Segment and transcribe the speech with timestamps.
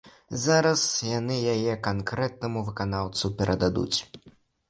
[0.43, 3.99] Зараз яны яе канкрэтнаму выканаўцу перададуць.